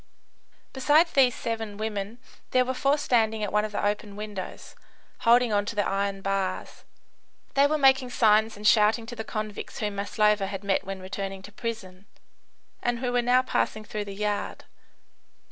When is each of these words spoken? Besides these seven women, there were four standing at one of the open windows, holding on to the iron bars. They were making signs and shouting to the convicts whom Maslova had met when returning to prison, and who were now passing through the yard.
Besides 0.73 1.11
these 1.11 1.35
seven 1.35 1.77
women, 1.77 2.17
there 2.49 2.65
were 2.65 2.73
four 2.73 2.97
standing 2.97 3.43
at 3.43 3.53
one 3.53 3.63
of 3.63 3.71
the 3.71 3.85
open 3.85 4.15
windows, 4.15 4.73
holding 5.19 5.53
on 5.53 5.63
to 5.67 5.75
the 5.75 5.85
iron 5.87 6.23
bars. 6.23 6.85
They 7.53 7.67
were 7.67 7.77
making 7.77 8.09
signs 8.09 8.57
and 8.57 8.65
shouting 8.65 9.05
to 9.05 9.15
the 9.15 9.23
convicts 9.23 9.77
whom 9.77 9.97
Maslova 9.97 10.47
had 10.47 10.63
met 10.63 10.83
when 10.85 11.03
returning 11.03 11.43
to 11.43 11.51
prison, 11.51 12.07
and 12.81 12.97
who 12.97 13.11
were 13.11 13.21
now 13.21 13.43
passing 13.43 13.83
through 13.85 14.05
the 14.05 14.15
yard. 14.15 14.65